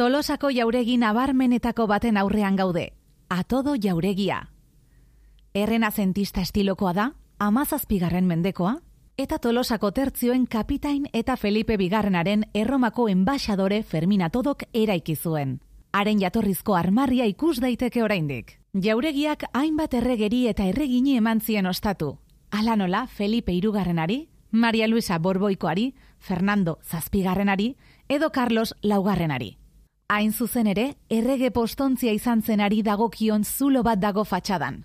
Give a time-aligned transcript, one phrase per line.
[0.00, 2.94] Tolosako jauregi nabarmenetako baten aurrean gaude,
[3.28, 4.38] atodo jauregia.
[5.52, 7.04] Errena zentista estilokoa da,
[7.38, 8.78] amazazpigarren mendekoa,
[9.18, 15.58] eta Tolosako tertzioen kapitain eta Felipe Bigarrenaren erromako enbaixadore Ferminatodok eraiki zuen.
[15.92, 18.56] Haren jatorrizko armarria ikus daiteke oraindik.
[18.72, 22.14] Jauregiak hainbat erregeri eta erregini eman zien ostatu.
[22.50, 27.74] Ala nola Felipe Irugarrenari, Maria Luisa Borboikoari, Fernando Zazpigarrenari,
[28.08, 29.59] edo Carlos Laugarrenari.
[30.10, 34.80] Hain zuzen ere, errege postontzia izan zenari dagokion zulo bat dago fatxadan.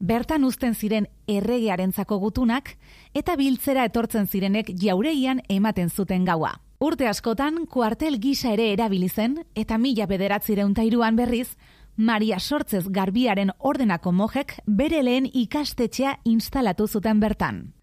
[0.00, 2.70] Bertan uzten ziren erregearentzako gutunak
[3.12, 6.54] eta biltzera etortzen zirenek jaureian ematen zuten gaua.
[6.80, 10.72] Urte askotan, kuartel gisa ere erabili zen eta mila bederatzireun
[11.14, 11.48] berriz,
[11.96, 17.74] Maria Sortzez Garbiaren ordenako mojek bere lehen ikastetxea instalatu zuten bertan.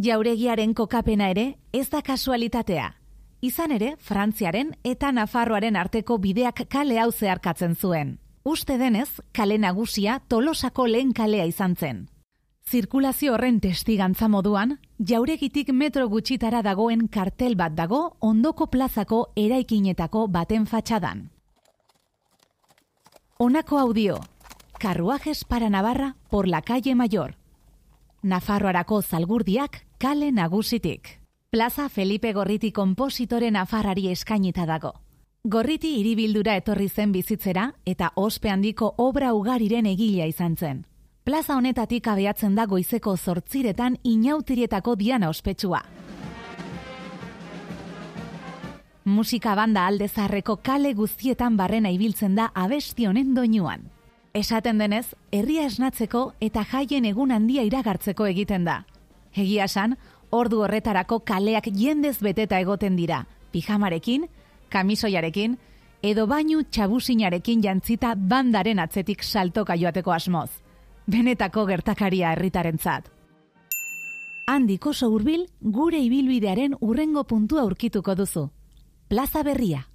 [0.00, 3.03] Jauregiaren kokapena ere ez da kasualitatea.
[3.44, 8.14] Izan ere, Frantziaren eta Nafarroaren arteko bideak kale hau zeharkatzen zuen.
[8.44, 11.98] Uste denez, kale nagusia tolosako lehen kalea izan zen.
[12.64, 14.78] Zirkulazio horren testigantza moduan,
[15.10, 21.28] jauregitik metro gutxitara dagoen kartel bat dago ondoko plazako eraikinetako baten fatxadan.
[23.36, 24.20] Honako audio,
[24.78, 27.36] Carruajes para Navarra por la calle Mayor.
[28.22, 31.23] Nafarroarako zalgurdiak kale nagusitik.
[31.54, 34.88] Plaza Felipe Gorriti kompositore Nafarrari eskainita dago.
[35.44, 40.80] Gorriti hiribildura etorri zen bizitzera eta ospe handiko obra ugariren egilea izan zen.
[41.22, 45.84] Plaza honetatik abeatzen da goizeko zortziretan inautirietako diana ospetsua.
[49.04, 53.86] Musika banda alde zarreko kale guztietan barrena ibiltzen da abesti honen doinuan.
[54.34, 58.80] Esaten denez, herria esnatzeko eta jaien egun handia iragartzeko egiten da.
[59.34, 59.96] Egia san,
[60.34, 64.26] ordu horretarako kaleak jendez beteta egoten dira, pijamarekin,
[64.68, 65.56] kamisoiarekin,
[66.02, 70.50] edo bainu txabusinarekin jantzita bandaren atzetik saltoka joateko asmoz.
[71.06, 73.10] Benetako gertakaria herritarentzat.
[74.48, 78.48] Handiko oso hurbil gure ibilbidearen urrengo puntua aurkituko duzu.
[79.08, 79.86] Plaza Berria.